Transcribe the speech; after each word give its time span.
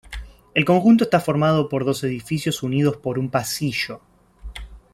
El 0.55 0.65
conjunto 0.65 1.03
está 1.03 1.19
formado 1.19 1.69
por 1.69 1.85
dos 1.85 2.03
edificios 2.03 2.63
unidos 2.63 2.97
por 2.97 3.19
un 3.19 3.29
pasillo. 3.29 4.01